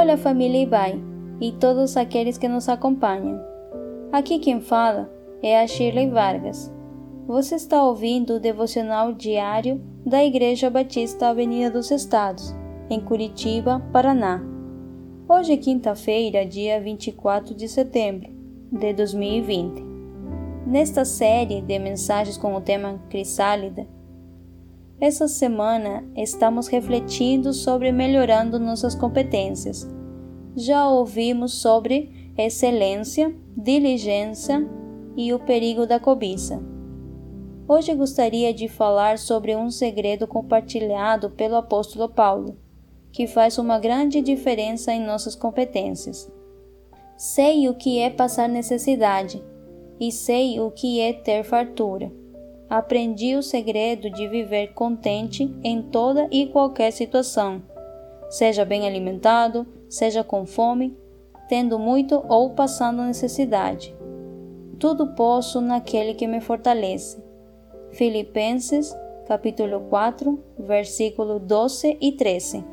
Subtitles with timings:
[0.00, 1.02] Olá, família Ibai
[1.40, 3.40] e todos aqueles que nos acompanham.
[4.12, 5.10] Aqui quem fala
[5.42, 6.72] é a Shirley Vargas.
[7.26, 12.54] Você está ouvindo o devocional diário da Igreja Batista Avenida dos Estados,
[12.88, 14.40] em Curitiba, Paraná.
[15.28, 18.30] Hoje é quinta-feira, dia 24 de setembro
[18.70, 19.82] de 2020.
[20.64, 23.84] Nesta série de mensagens com o tema Crisálida,
[25.00, 29.88] essa semana estamos refletindo sobre melhorando nossas competências.
[30.60, 34.68] Já ouvimos sobre excelência, diligência
[35.16, 36.60] e o perigo da cobiça.
[37.68, 42.56] Hoje gostaria de falar sobre um segredo compartilhado pelo apóstolo Paulo,
[43.12, 46.28] que faz uma grande diferença em nossas competências.
[47.16, 49.40] Sei o que é passar necessidade
[50.00, 52.10] e sei o que é ter fartura.
[52.68, 57.62] Aprendi o segredo de viver contente em toda e qualquer situação,
[58.28, 60.96] seja bem alimentado, seja com fome,
[61.48, 63.96] tendo muito ou passando necessidade.
[64.78, 67.22] Tudo posso naquele que me fortalece.
[67.92, 68.94] Filipenses,
[69.26, 72.64] capítulo 4, versículo 12 e 13.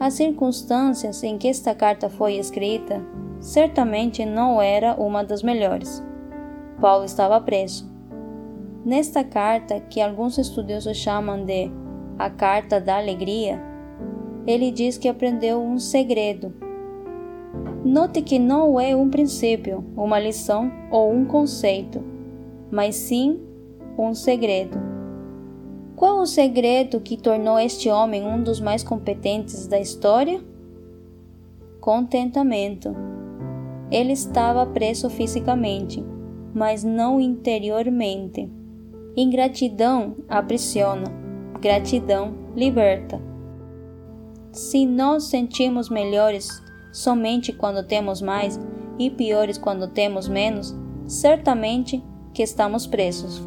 [0.00, 3.04] As circunstâncias em que esta carta foi escrita
[3.40, 6.02] certamente não era uma das melhores.
[6.80, 7.88] Paulo estava preso.
[8.84, 11.70] Nesta carta, que alguns estudiosos chamam de
[12.18, 13.60] a Carta da Alegria,
[14.48, 16.54] ele diz que aprendeu um segredo.
[17.84, 22.02] Note que não é um princípio, uma lição ou um conceito,
[22.70, 23.38] mas sim
[23.98, 24.78] um segredo.
[25.94, 30.40] Qual o segredo que tornou este homem um dos mais competentes da história?
[31.78, 32.96] Contentamento.
[33.90, 36.02] Ele estava preso fisicamente,
[36.54, 38.50] mas não interiormente.
[39.14, 41.12] Ingratidão aprisiona,
[41.60, 43.28] gratidão liberta.
[44.52, 48.58] Se nós sentimos melhores somente quando temos mais
[48.98, 50.74] e piores quando temos menos,
[51.06, 52.02] certamente
[52.32, 53.42] que estamos presos.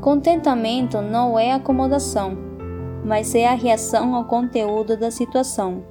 [0.00, 2.36] Contentamento não é acomodação,
[3.04, 5.82] mas é a reação ao conteúdo da situação.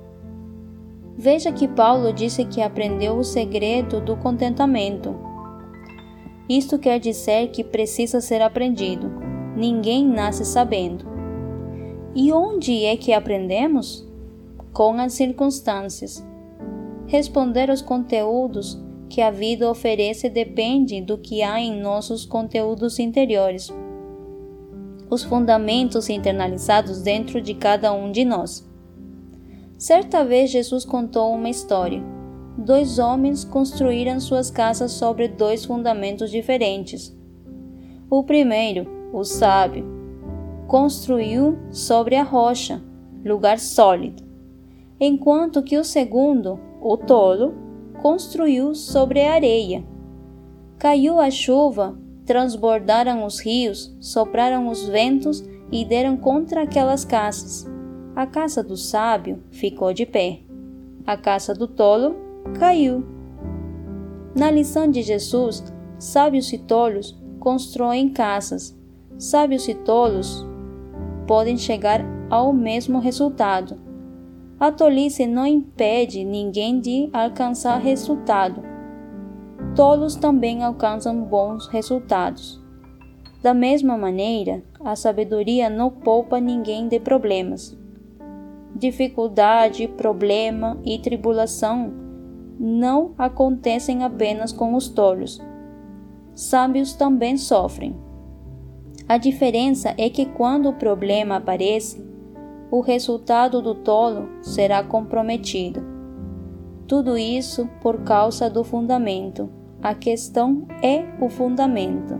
[1.17, 5.15] Veja que Paulo disse que aprendeu o segredo do contentamento.
[6.47, 9.11] Isto quer dizer que precisa ser aprendido.
[9.55, 11.16] Ninguém nasce sabendo.
[12.19, 14.03] E onde é que aprendemos?
[14.73, 16.25] Com as circunstâncias.
[17.05, 18.75] Responder aos conteúdos
[19.07, 23.71] que a vida oferece depende do que há em nossos conteúdos interiores
[25.09, 28.67] os fundamentos internalizados dentro de cada um de nós.
[29.77, 32.03] Certa vez Jesus contou uma história.
[32.57, 37.15] Dois homens construíram suas casas sobre dois fundamentos diferentes.
[38.09, 39.96] O primeiro, o sábio,
[40.67, 42.81] construiu sobre a rocha,
[43.25, 44.23] lugar sólido,
[44.99, 47.53] enquanto que o segundo, o tolo,
[48.01, 49.83] construiu sobre a areia.
[50.77, 51.97] Caiu a chuva
[52.27, 55.41] transbordaram os rios, sopraram os ventos
[55.71, 57.65] e deram contra aquelas casas.
[58.13, 60.41] A casa do sábio ficou de pé.
[61.05, 62.17] A casa do tolo
[62.59, 63.05] caiu.
[64.35, 65.63] Na lição de Jesus,
[65.97, 68.77] sábios e tolos constroem casas.
[69.17, 70.45] Sábios e tolos
[71.27, 73.77] podem chegar ao mesmo resultado.
[74.59, 78.77] A tolice não impede ninguém de alcançar resultado
[79.77, 82.59] tolos também alcançam bons resultados.
[83.43, 87.77] Da mesma maneira, a sabedoria não poupa ninguém de problemas.
[88.75, 91.93] Dificuldade, problema e tribulação
[92.59, 95.39] não acontecem apenas com os tolos.
[96.33, 97.95] Sábios também sofrem.
[99.09, 102.05] A diferença é que quando o problema aparece,
[102.69, 105.81] o resultado do tolo será comprometido.
[106.85, 109.49] Tudo isso por causa do fundamento,
[109.81, 112.19] a questão é o fundamento.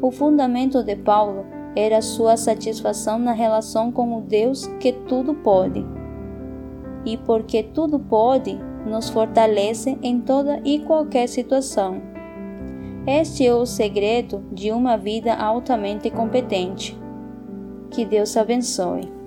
[0.00, 1.44] O fundamento de Paulo
[1.76, 5.84] era sua satisfação na relação com o Deus que tudo pode.
[7.04, 12.11] E porque tudo pode, nos fortalece em toda e qualquer situação.
[13.06, 16.96] Este é o segredo de uma vida altamente competente.
[17.90, 19.21] Que Deus abençoe.